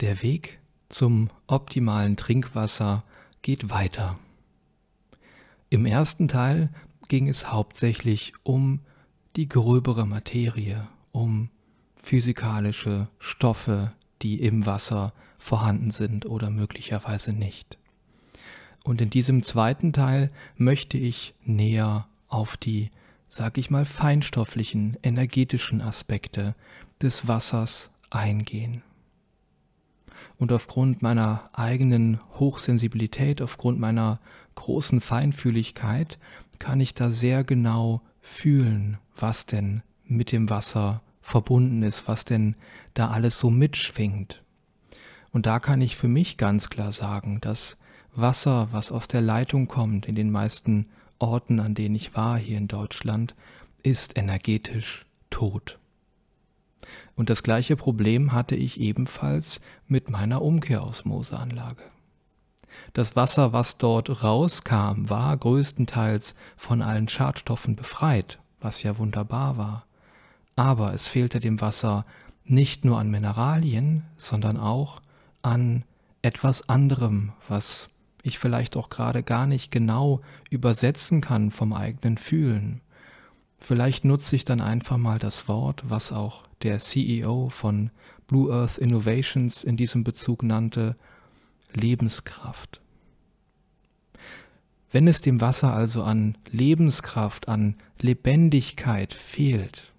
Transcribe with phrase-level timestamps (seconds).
[0.00, 0.58] Der Weg
[0.90, 3.02] zum optimalen Trinkwasser
[3.40, 4.18] geht weiter.
[5.70, 6.68] Im ersten Teil
[7.08, 8.80] ging es hauptsächlich um
[9.36, 11.48] die gröbere Materie, um
[12.02, 17.78] physikalische Stoffe, die im Wasser vorhanden sind oder möglicherweise nicht.
[18.84, 22.90] Und in diesem zweiten Teil möchte ich näher auf die,
[23.28, 26.54] sag ich mal, feinstofflichen, energetischen Aspekte
[27.00, 28.82] des Wassers eingehen.
[30.38, 34.20] Und aufgrund meiner eigenen Hochsensibilität, aufgrund meiner
[34.54, 36.18] großen Feinfühligkeit,
[36.58, 42.54] kann ich da sehr genau fühlen, was denn mit dem Wasser verbunden ist, was denn
[42.94, 44.42] da alles so mitschwingt.
[45.32, 47.76] Und da kann ich für mich ganz klar sagen, dass
[48.14, 50.86] Wasser, was aus der Leitung kommt, in den meisten
[51.18, 53.34] Orten, an denen ich war hier in Deutschland,
[53.82, 55.78] ist energetisch tot.
[57.16, 61.82] Und das gleiche Problem hatte ich ebenfalls mit meiner Umkehrosmoseanlage.
[62.92, 69.86] Das Wasser, was dort rauskam, war größtenteils von allen Schadstoffen befreit, was ja wunderbar war.
[70.56, 72.04] Aber es fehlte dem Wasser
[72.44, 75.00] nicht nur an Mineralien, sondern auch
[75.42, 75.84] an
[76.22, 77.88] etwas anderem, was
[78.22, 80.20] ich vielleicht auch gerade gar nicht genau
[80.50, 82.80] übersetzen kann vom eigenen Fühlen.
[83.66, 87.90] Vielleicht nutze ich dann einfach mal das Wort, was auch der CEO von
[88.28, 90.94] Blue Earth Innovations in diesem Bezug nannte,
[91.72, 92.80] Lebenskraft.
[94.92, 99.92] Wenn es dem Wasser also an Lebenskraft, an Lebendigkeit fehlt,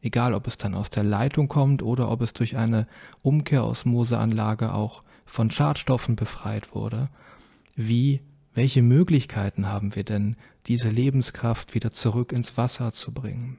[0.00, 2.86] egal ob es dann aus der Leitung kommt oder ob es durch eine
[3.22, 7.08] Umkehrosmoseanlage auch von Schadstoffen befreit wurde,
[7.74, 8.20] wie,
[8.58, 10.34] welche Möglichkeiten haben wir denn,
[10.66, 13.56] diese Lebenskraft wieder zurück ins Wasser zu bringen?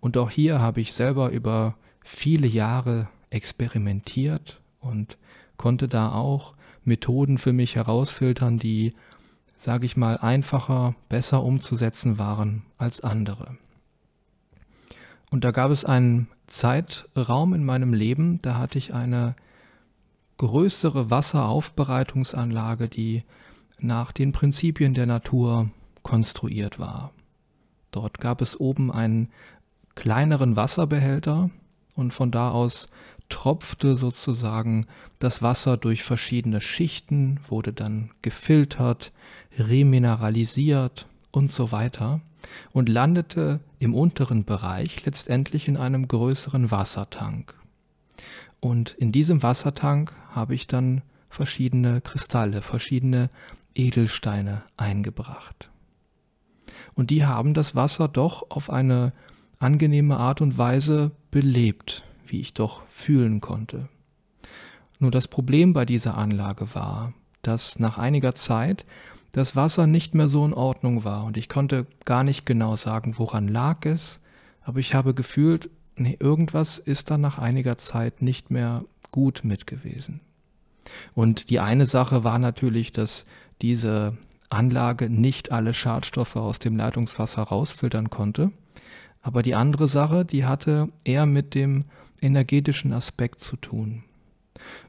[0.00, 5.16] Und auch hier habe ich selber über viele Jahre experimentiert und
[5.56, 8.94] konnte da auch Methoden für mich herausfiltern, die,
[9.54, 13.58] sage ich mal, einfacher, besser umzusetzen waren als andere.
[15.30, 19.36] Und da gab es einen Zeitraum in meinem Leben, da hatte ich eine
[20.38, 23.22] größere Wasseraufbereitungsanlage, die
[23.80, 25.70] nach den Prinzipien der Natur
[26.02, 27.12] konstruiert war.
[27.90, 29.28] Dort gab es oben einen
[29.94, 31.50] kleineren Wasserbehälter
[31.94, 32.88] und von da aus
[33.28, 34.86] tropfte sozusagen
[35.18, 39.12] das Wasser durch verschiedene Schichten, wurde dann gefiltert,
[39.58, 42.20] remineralisiert und so weiter
[42.72, 47.54] und landete im unteren Bereich letztendlich in einem größeren Wassertank.
[48.60, 53.30] Und in diesem Wassertank habe ich dann verschiedene Kristalle, verschiedene
[53.74, 55.70] Edelsteine eingebracht.
[56.94, 59.12] Und die haben das Wasser doch auf eine
[59.58, 63.88] angenehme Art und Weise belebt, wie ich doch fühlen konnte.
[64.98, 67.12] Nur das Problem bei dieser Anlage war,
[67.42, 68.84] dass nach einiger Zeit
[69.32, 73.18] das Wasser nicht mehr so in Ordnung war und ich konnte gar nicht genau sagen,
[73.18, 74.20] woran lag es,
[74.62, 79.66] aber ich habe gefühlt, nee, irgendwas ist da nach einiger Zeit nicht mehr gut mit
[79.66, 80.20] gewesen.
[81.14, 83.24] Und die eine Sache war natürlich, dass
[83.62, 84.16] diese
[84.50, 88.50] Anlage nicht alle Schadstoffe aus dem Leitungswasser rausfiltern konnte.
[89.20, 91.84] Aber die andere Sache, die hatte eher mit dem
[92.20, 94.04] energetischen Aspekt zu tun.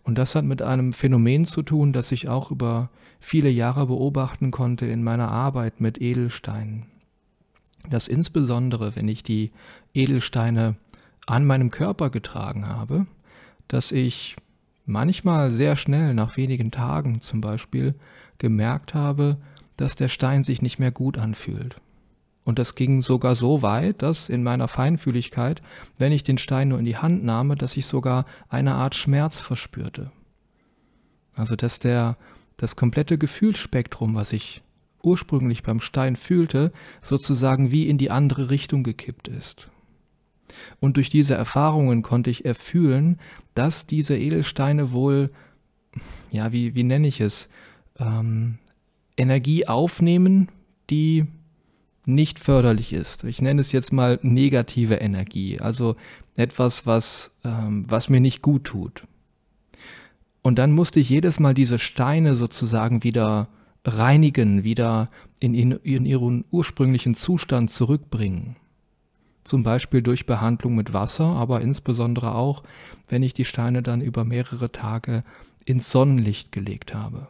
[0.04, 2.90] Und das hat mit einem Phänomen zu tun, das ich auch über
[3.20, 6.86] viele Jahre beobachten konnte in meiner Arbeit mit Edelsteinen.
[7.90, 9.52] Dass insbesondere, wenn ich die
[9.94, 10.76] Edelsteine
[11.28, 13.06] an meinem Körper getragen habe,
[13.68, 14.36] dass ich
[14.90, 17.96] manchmal sehr schnell, nach wenigen Tagen zum Beispiel,
[18.38, 19.38] gemerkt habe,
[19.78, 21.76] dass der Stein sich nicht mehr gut anfühlt.
[22.44, 25.62] Und das ging sogar so weit, dass in meiner Feinfühligkeit,
[25.98, 29.40] wenn ich den Stein nur in die Hand nahm, dass ich sogar eine Art Schmerz
[29.40, 30.12] verspürte.
[31.36, 32.18] Also dass der
[32.58, 34.62] das komplette Gefühlsspektrum, was ich
[35.02, 39.70] ursprünglich beim Stein fühlte, sozusagen wie in die andere Richtung gekippt ist.
[40.80, 43.20] Und durch diese Erfahrungen konnte ich erfühlen,
[43.56, 45.32] dass diese Edelsteine wohl,
[46.32, 47.50] ja, wie, wie nenne ich es,
[47.98, 48.58] ähm,
[49.18, 50.50] Energie aufnehmen,
[50.90, 51.26] die
[52.06, 53.24] nicht förderlich ist.
[53.24, 55.96] Ich nenne es jetzt mal negative Energie, also
[56.36, 59.04] etwas, was, ähm, was mir nicht gut tut.
[60.42, 63.50] Und dann musste ich jedes Mal diese Steine sozusagen wieder
[63.86, 65.10] reinigen, wieder
[65.40, 68.56] in, in, in ihren ursprünglichen Zustand zurückbringen.
[69.50, 72.62] Zum Beispiel durch Behandlung mit Wasser, aber insbesondere auch,
[73.08, 75.24] wenn ich die Steine dann über mehrere Tage
[75.66, 77.30] ins Sonnenlicht gelegt habe.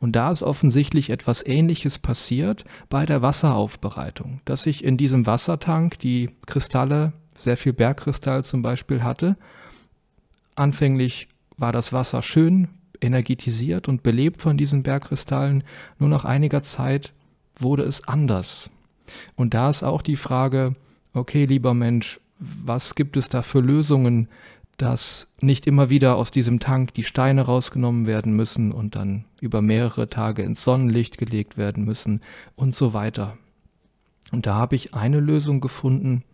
[0.00, 5.98] Und da ist offensichtlich etwas Ähnliches passiert bei der Wasseraufbereitung, dass ich in diesem Wassertank
[5.98, 9.38] die Kristalle, sehr viel Bergkristall zum Beispiel hatte,
[10.56, 12.68] anfänglich war das Wasser schön
[13.00, 15.64] energetisiert und belebt von diesen Bergkristallen.
[15.98, 17.14] Nur nach einiger Zeit
[17.58, 18.68] wurde es anders.
[19.36, 20.76] Und da ist auch die Frage,
[21.14, 24.28] okay, lieber Mensch, was gibt es da für Lösungen,
[24.76, 29.62] dass nicht immer wieder aus diesem Tank die Steine rausgenommen werden müssen und dann über
[29.62, 32.20] mehrere Tage ins Sonnenlicht gelegt werden müssen
[32.56, 33.38] und so weiter.
[34.32, 36.24] Und da habe ich eine Lösung gefunden.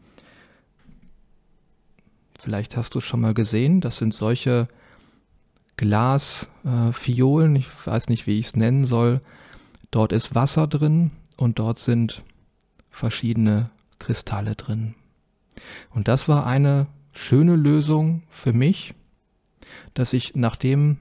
[2.38, 3.82] Vielleicht hast du es schon mal gesehen.
[3.82, 4.68] Das sind solche
[5.76, 7.56] Glasfiolen.
[7.56, 9.20] Äh, ich weiß nicht, wie ich es nennen soll.
[9.90, 12.22] Dort ist Wasser drin und dort sind
[12.90, 13.68] verschiedene
[14.00, 14.96] Kristalle drin.
[15.90, 18.94] Und das war eine schöne Lösung für mich,
[19.94, 20.98] dass ich nachdem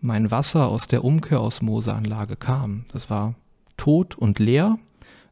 [0.00, 3.34] mein Wasser aus der Umkehrosmoseanlage kam, das war
[3.76, 4.78] tot und leer,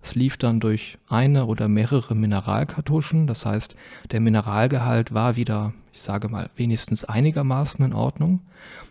[0.02, 3.76] es lief dann durch eine oder mehrere Mineralkartuschen, das heißt,
[4.10, 8.40] der Mineralgehalt war wieder, ich sage mal, wenigstens einigermaßen in Ordnung.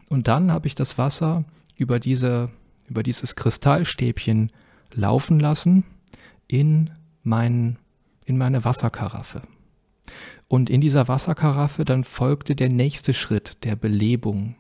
[0.10, 1.46] Und dann habe ich das Wasser
[1.76, 2.50] über, diese,
[2.88, 4.52] über dieses Kristallstäbchen
[4.94, 5.84] laufen lassen
[6.48, 6.92] in,
[7.24, 7.78] mein,
[8.26, 9.42] in meine Wasserkaraffe.
[10.48, 14.56] Und in dieser Wasserkaraffe dann folgte der nächste Schritt der Belebung.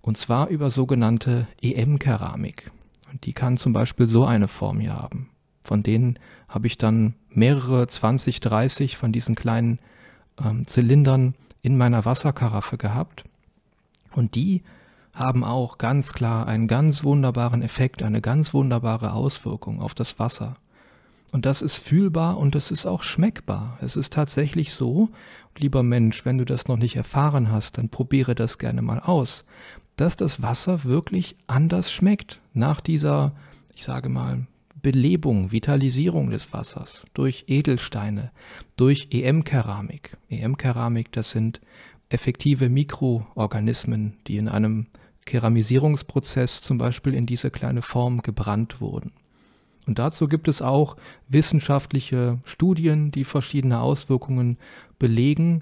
[0.00, 2.70] Und zwar über sogenannte EM-Keramik.
[3.10, 5.30] Und die kann zum Beispiel so eine Form hier haben.
[5.62, 6.18] Von denen
[6.48, 9.78] habe ich dann mehrere 20, 30 von diesen kleinen
[10.42, 13.24] ähm, Zylindern in meiner Wasserkaraffe gehabt.
[14.12, 14.62] Und die
[15.12, 20.56] haben auch ganz klar einen ganz wunderbaren Effekt, eine ganz wunderbare Auswirkung auf das Wasser.
[21.32, 23.78] Und das ist fühlbar und das ist auch schmeckbar.
[23.82, 25.10] Es ist tatsächlich so,
[25.56, 29.44] lieber Mensch, wenn du das noch nicht erfahren hast, dann probiere das gerne mal aus
[29.98, 33.32] dass das Wasser wirklich anders schmeckt nach dieser,
[33.74, 34.46] ich sage mal,
[34.80, 38.30] Belebung, Vitalisierung des Wassers durch Edelsteine,
[38.76, 40.16] durch EM-Keramik.
[40.30, 41.60] EM-Keramik, das sind
[42.08, 44.86] effektive Mikroorganismen, die in einem
[45.26, 49.12] Keramisierungsprozess zum Beispiel in diese kleine Form gebrannt wurden.
[49.86, 50.96] Und dazu gibt es auch
[51.28, 54.58] wissenschaftliche Studien, die verschiedene Auswirkungen
[54.98, 55.60] belegen,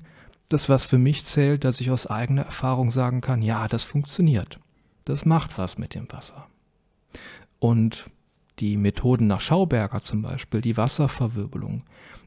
[0.49, 4.61] das, was für mich zählt, dass ich aus eigener Erfahrung sagen kann, ja, das funktioniert.
[5.05, 6.47] Das macht was mit dem Wasser.
[7.59, 8.07] Und
[8.59, 11.83] die Methoden nach Schauberger zum Beispiel, die Wasserverwirbelung,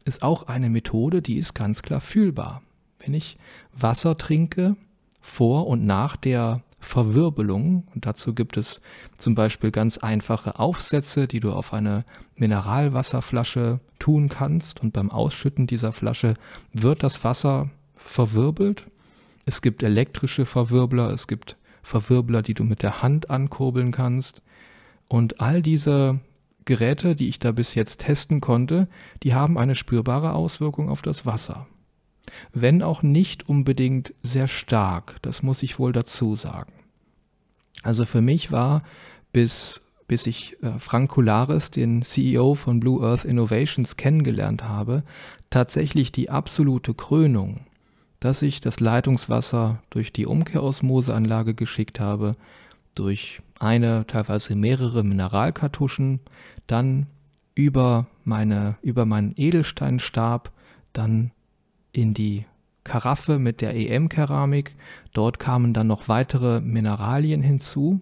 [0.06, 2.62] ist auch eine Methode, die ist ganz klar fühlbar.
[3.00, 3.38] Wenn ich
[3.74, 4.76] Wasser trinke,
[5.22, 8.82] vor und nach der Verwirbelung, und dazu gibt es
[9.18, 12.06] zum Beispiel ganz einfache Aufsätze, die du auf eine
[12.36, 16.36] Mineralwasserflasche tun kannst, und beim Ausschütten dieser Flasche
[16.74, 18.88] wird das Wasser verwirbelt.
[19.46, 24.42] Es gibt elektrische Verwirbler, es gibt Verwirbler, die du mit der Hand ankurbeln kannst.
[25.08, 26.20] Und all diese
[26.66, 28.88] Geräte, die ich da bis jetzt testen konnte,
[29.24, 31.68] die haben eine spürbare Auswirkung auf das Wasser.
[32.54, 36.74] Wenn auch nicht unbedingt sehr stark, das muss ich wohl dazu sagen.
[37.84, 38.84] Also für mich war
[39.32, 45.04] bis, bis ich äh, Frank Kularis, den CEO von Blue Earth Innovations, kennengelernt habe,
[45.50, 47.62] tatsächlich die absolute Krönung
[48.20, 52.36] dass ich das Leitungswasser durch die Umkehrosmoseanlage geschickt habe,
[52.96, 56.20] durch eine, teilweise mehrere Mineralkartuschen,
[56.68, 57.08] dann
[57.56, 60.52] über, meine, über meinen Edelsteinstab,
[60.94, 61.32] dann
[61.92, 62.46] in die
[62.84, 64.76] Karaffe mit der EM-Keramik.
[65.14, 68.02] Dort kamen dann noch weitere Mineralien hinzu.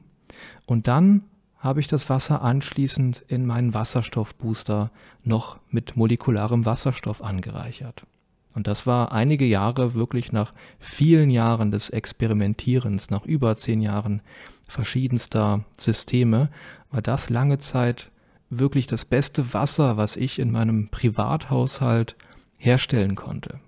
[0.65, 1.23] Und dann
[1.57, 4.91] habe ich das Wasser anschließend in meinen Wasserstoffbooster
[5.23, 8.05] noch mit molekularem Wasserstoff angereichert.
[8.53, 14.21] Und das war einige Jahre wirklich nach vielen Jahren des Experimentierens, nach über zehn Jahren
[14.67, 16.49] verschiedenster Systeme,
[16.89, 18.09] war das lange Zeit
[18.49, 22.15] wirklich das beste Wasser, was ich in meinem Privathaushalt
[22.57, 23.59] herstellen konnte.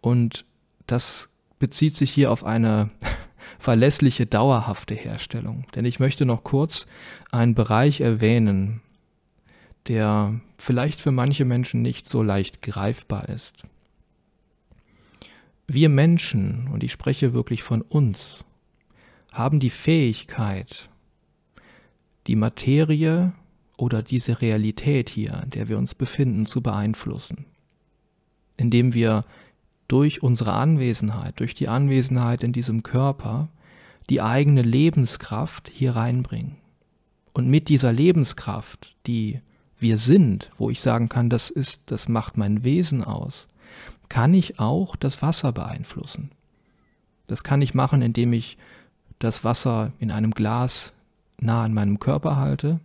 [0.00, 0.44] Und
[0.86, 2.90] das bezieht sich hier auf eine
[3.58, 5.66] verlässliche, dauerhafte Herstellung.
[5.74, 6.86] Denn ich möchte noch kurz
[7.32, 8.80] einen Bereich erwähnen,
[9.88, 13.64] der vielleicht für manche Menschen nicht so leicht greifbar ist.
[15.66, 18.44] Wir Menschen, und ich spreche wirklich von uns,
[19.32, 20.88] haben die Fähigkeit,
[22.26, 23.32] die Materie
[23.76, 27.44] oder diese Realität hier, in der wir uns befinden, zu beeinflussen,
[28.56, 29.24] indem wir
[29.88, 33.48] durch unsere Anwesenheit, durch die Anwesenheit in diesem Körper,
[34.10, 36.56] die eigene Lebenskraft hier reinbringen.
[37.32, 39.40] Und mit dieser Lebenskraft, die
[39.78, 43.48] wir sind, wo ich sagen kann, das ist, das macht mein Wesen aus,
[44.08, 46.30] kann ich auch das Wasser beeinflussen.
[47.26, 48.56] Das kann ich machen, indem ich
[49.18, 50.92] das Wasser in einem Glas
[51.40, 52.80] nah an meinem Körper halte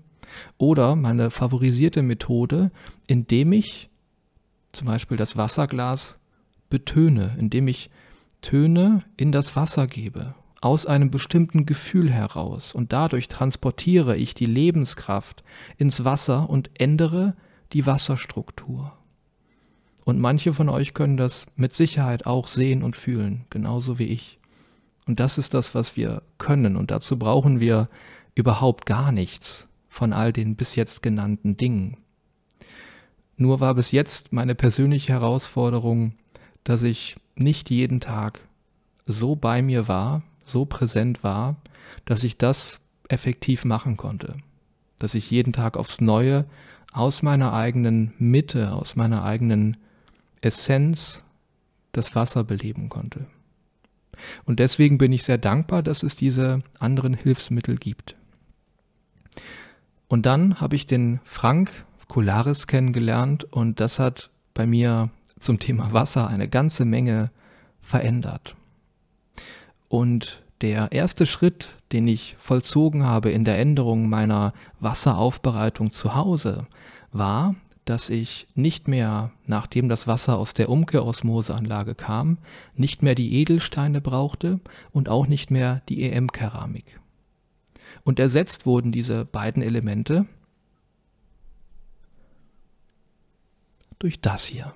[0.58, 2.72] oder meine favorisierte Methode,
[3.08, 3.90] indem ich
[4.72, 6.18] zum Beispiel das Wasserglas
[6.74, 7.92] betöne, indem ich
[8.42, 14.48] Töne in das Wasser gebe, aus einem bestimmten Gefühl heraus, und dadurch transportiere ich die
[14.48, 15.44] Lebenskraft
[15.78, 17.36] ins Wasser und ändere
[17.74, 18.92] die Wasserstruktur.
[20.04, 24.40] Und manche von euch können das mit Sicherheit auch sehen und fühlen, genauso wie ich.
[25.06, 26.76] Und das ist das, was wir können.
[26.76, 27.88] Und dazu brauchen wir
[28.34, 31.98] überhaupt gar nichts von all den bis jetzt genannten Dingen.
[33.38, 36.14] Nur war bis jetzt meine persönliche Herausforderung,
[36.64, 38.40] dass ich nicht jeden Tag
[39.06, 41.56] so bei mir war, so präsent war,
[42.06, 42.80] dass ich das
[43.10, 44.38] effektiv machen konnte.
[45.00, 46.46] Dass ich jeden Tag aufs Neue
[46.92, 49.78] aus meiner eigenen Mitte, aus meiner eigenen
[50.42, 51.24] Essenz
[51.92, 53.26] das Wasser beleben konnte.
[54.46, 58.16] Und deswegen bin ich sehr dankbar, dass es diese anderen Hilfsmittel gibt.
[60.08, 61.72] Und dann habe ich den Frank
[62.08, 65.10] Colaris kennengelernt und das hat bei mir
[65.44, 67.32] zum Thema Wasser eine ganze Menge
[67.82, 68.56] verändert.
[69.90, 76.68] Und der erste Schritt, den ich vollzogen habe in der Änderung meiner Wasseraufbereitung zu Hause,
[77.12, 82.38] war, dass ich nicht mehr, nachdem das Wasser aus der Umkehrosmoseanlage kam,
[82.76, 87.00] nicht mehr die Edelsteine brauchte und auch nicht mehr die EM-Keramik.
[88.06, 90.26] Und ersetzt wurden diese beiden Elemente
[94.00, 94.74] durch das hier.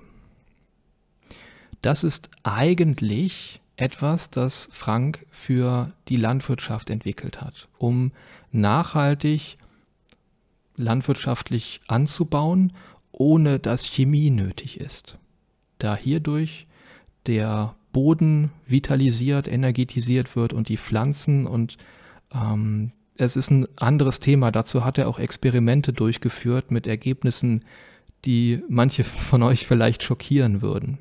[1.82, 8.12] Das ist eigentlich etwas, das Frank für die Landwirtschaft entwickelt hat, um
[8.50, 9.56] nachhaltig
[10.76, 12.72] landwirtschaftlich anzubauen
[13.18, 15.18] ohne dass Chemie nötig ist,
[15.78, 16.66] da hierdurch
[17.26, 21.76] der Boden vitalisiert, energetisiert wird und die Pflanzen und
[22.32, 24.52] ähm, es ist ein anderes Thema.
[24.52, 27.64] Dazu hat er auch Experimente durchgeführt mit Ergebnissen,
[28.24, 30.98] die manche von euch vielleicht schockieren würden.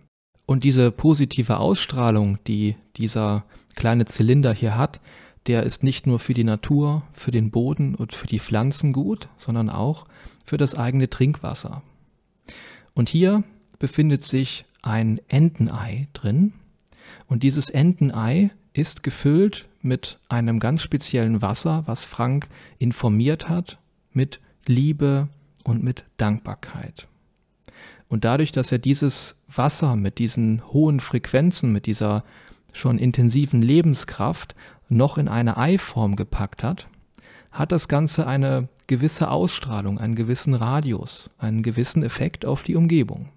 [0.48, 3.44] Und diese positive Ausstrahlung, die dieser
[3.76, 5.02] kleine Zylinder hier hat,
[5.46, 9.28] der ist nicht nur für die Natur, für den Boden und für die Pflanzen gut,
[9.36, 10.08] sondern auch
[10.46, 11.84] für das eigene Trinkwasser.
[12.94, 13.44] Und hier
[13.78, 16.54] befindet sich ein Entenei drin.
[17.28, 22.48] Und dieses Entenei ist gefüllt mit einem ganz speziellen Wasser, was Frank
[22.80, 23.80] informiert hat,
[24.14, 25.28] mit Liebe
[25.66, 27.08] und mit Dankbarkeit.
[28.10, 32.24] Und dadurch, dass er dieses Wasser mit diesen hohen Frequenzen, mit dieser
[32.74, 34.56] schon intensiven Lebenskraft
[34.90, 36.88] noch in eine Eiform gepackt hat,
[37.52, 43.30] hat das Ganze eine gewisse Ausstrahlung, einen gewissen Radius, einen gewissen Effekt auf die Umgebung.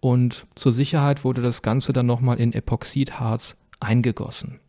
[0.00, 4.60] Und zur Sicherheit wurde das Ganze dann nochmal in Epoxidharz eingegossen.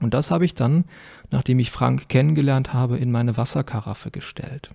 [0.00, 0.84] Und das habe ich dann,
[1.30, 4.70] nachdem ich Frank kennengelernt habe, in meine Wasserkaraffe gestellt.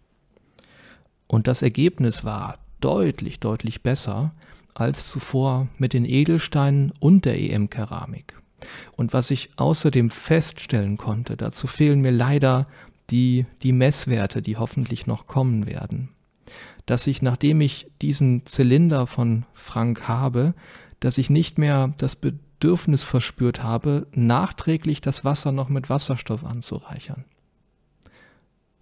[1.28, 4.34] Und das Ergebnis war deutlich, deutlich besser
[4.74, 8.36] als zuvor mit den Edelsteinen und der EM-Keramik.
[8.96, 12.68] Und was ich außerdem feststellen konnte, dazu fehlen mir leider
[13.10, 16.10] die, die Messwerte, die hoffentlich noch kommen werden.
[16.86, 20.54] Dass ich, nachdem ich diesen Zylinder von Frank habe,
[21.00, 27.26] dass ich nicht mehr das Bedürfnis verspürt habe, nachträglich das Wasser noch mit Wasserstoff anzureichern.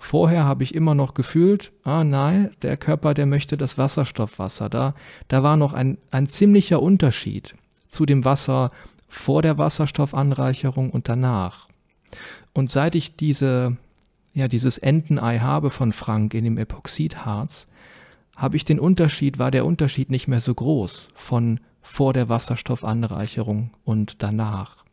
[0.03, 4.67] Vorher habe ich immer noch gefühlt, ah nein, der Körper, der möchte das Wasserstoffwasser.
[4.67, 4.95] Da,
[5.27, 7.55] da war noch ein, ein ziemlicher Unterschied
[7.87, 8.71] zu dem Wasser
[9.07, 11.67] vor der Wasserstoffanreicherung und danach.
[12.53, 13.77] Und seit ich diese
[14.33, 17.67] ja, dieses Entenei habe von Frank in dem Epoxidharz,
[18.35, 23.71] habe ich den Unterschied, war der Unterschied nicht mehr so groß von vor der Wasserstoffanreicherung
[23.83, 24.83] und danach.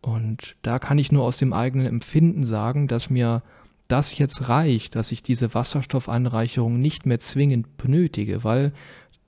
[0.00, 3.42] Und da kann ich nur aus dem eigenen Empfinden sagen, dass mir
[3.88, 8.72] das jetzt reicht, dass ich diese Wasserstoffanreicherung nicht mehr zwingend benötige, weil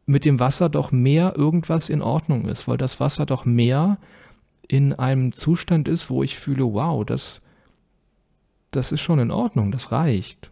[0.06, 3.98] mit dem Wasser doch mehr irgendwas in Ordnung ist, weil das Wasser doch mehr
[4.68, 7.42] in einem Zustand ist, wo ich fühle, wow, das,
[8.70, 10.50] das ist schon in Ordnung, das reicht.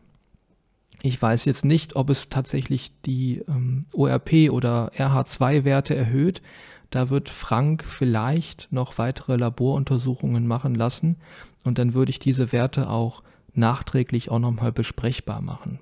[1.02, 6.42] Ich weiß jetzt nicht, ob es tatsächlich die ähm, ORP oder RH2-Werte erhöht.
[6.90, 11.16] Da wird Frank vielleicht noch weitere Laboruntersuchungen machen lassen
[11.62, 13.22] und dann würde ich diese Werte auch
[13.56, 15.78] nachträglich auch nochmal besprechbar machen.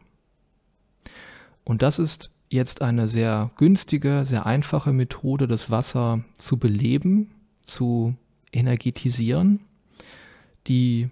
[1.64, 7.30] Und das ist jetzt eine sehr günstige, sehr einfache Methode, das Wasser zu beleben,
[7.62, 8.14] zu
[8.52, 9.60] energetisieren,
[10.66, 11.08] die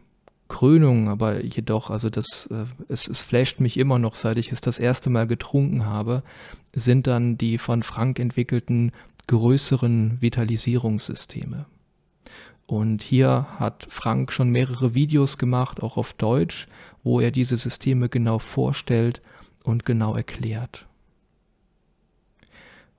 [0.48, 4.60] Krönung, aber jedoch, also das, äh, es, es flasht mich immer noch, seit ich es
[4.60, 6.22] das erste Mal getrunken habe,
[6.74, 8.92] sind dann die von Frank entwickelten
[9.28, 11.66] größeren Vitalisierungssysteme.
[12.70, 16.68] Und hier hat Frank schon mehrere Videos gemacht, auch auf Deutsch,
[17.02, 19.20] wo er diese Systeme genau vorstellt
[19.64, 20.86] und genau erklärt.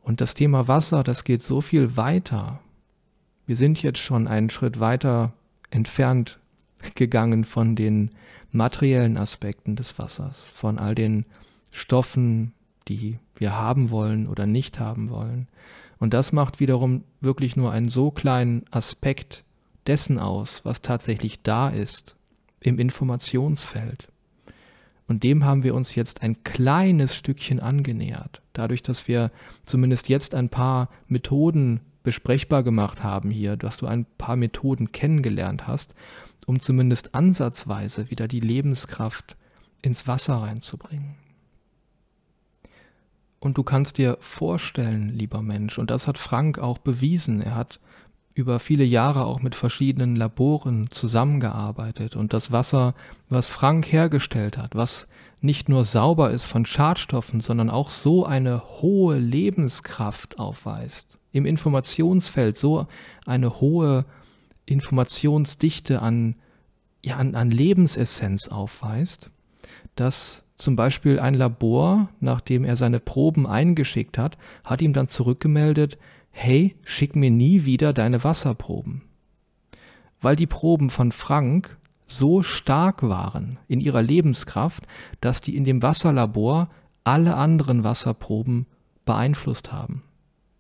[0.04, 2.60] Und das Thema Wasser, das geht so viel weiter
[3.46, 5.32] Wir sind jetzt schon einen Schritt weiter
[5.70, 6.38] entfernt
[6.96, 8.12] gegangen von den
[8.52, 11.26] materiellen Aspekten des Wassers, von all den
[11.72, 12.52] Stoffen,
[12.90, 15.48] die wir haben wollen oder nicht haben wollen.
[15.98, 19.46] Und das macht wiederum wirklich nur einen so kleinen Aspekt
[19.88, 22.16] dessen aus, was tatsächlich da ist
[22.62, 24.08] im Informationsfeld.
[25.08, 29.32] Und dem haben wir uns jetzt ein kleines Stückchen angenähert, dadurch, dass wir
[29.66, 35.68] zumindest jetzt ein paar Methoden besprechbar gemacht haben hier, dass du ein paar Methoden kennengelernt
[35.68, 35.96] hast,
[36.46, 39.36] um zumindest ansatzweise wieder die Lebenskraft
[39.82, 41.16] ins Wasser reinzubringen.
[43.40, 47.80] Und du kannst dir vorstellen, lieber Mensch, und das hat Frank auch bewiesen, er hat
[48.34, 52.16] über viele Jahre auch mit verschiedenen Laboren zusammengearbeitet.
[52.16, 52.94] Und das Wasser,
[53.30, 55.08] was Frank hergestellt hat, was
[55.42, 62.56] nicht nur sauber ist von Schadstoffen, sondern auch so eine hohe Lebenskraft aufweist, im Informationsfeld
[62.58, 62.88] so
[63.26, 64.06] eine hohe
[64.66, 66.36] Informationsdichte an,
[67.04, 69.32] ja, an, an Lebensessenz aufweist,
[69.96, 75.98] dass zum Beispiel ein Labor, nachdem er seine Proben eingeschickt hat, hat ihm dann zurückgemeldet,
[76.32, 79.04] hey, schick mir nie wieder deine Wasserproben.
[80.20, 84.88] Weil die Proben von Frank so stark waren in ihrer Lebenskraft,
[85.22, 86.70] dass die in dem Wasserlabor
[87.04, 88.66] alle anderen Wasserproben
[89.06, 90.04] beeinflusst haben.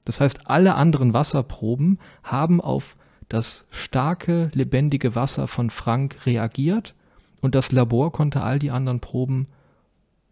[0.05, 2.95] Das heißt, alle anderen Wasserproben haben auf
[3.29, 6.95] das starke, lebendige Wasser von Frank reagiert
[7.41, 9.47] und das Labor konnte all die anderen Proben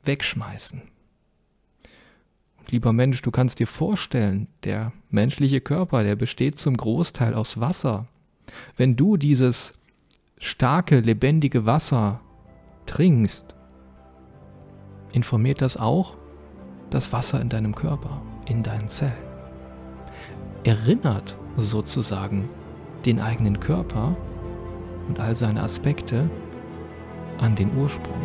[0.04, 0.82] wegschmeißen.
[2.68, 8.08] Lieber Mensch, du kannst dir vorstellen, der menschliche Körper, der besteht zum Großteil aus Wasser.
[8.78, 9.74] Wenn du dieses
[10.38, 12.22] starke, lebendige Wasser
[12.86, 13.56] trinkst,
[15.14, 16.16] informiert das auch
[16.90, 19.14] das Wasser in deinem Körper, in deinen Zellen.
[20.64, 22.50] Erinnert sozusagen
[23.06, 24.16] den eigenen Körper
[25.08, 26.30] und all seine Aspekte
[27.40, 28.22] an den Ursprung.